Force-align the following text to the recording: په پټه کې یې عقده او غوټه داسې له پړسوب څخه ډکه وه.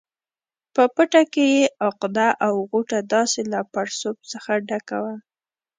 په 0.73 0.83
پټه 0.95 1.23
کې 1.33 1.45
یې 1.55 1.63
عقده 1.87 2.27
او 2.45 2.53
غوټه 2.69 2.99
داسې 3.13 3.41
له 3.51 3.59
پړسوب 3.71 4.17
څخه 4.31 4.51
ډکه 4.69 4.97
وه. 5.03 5.15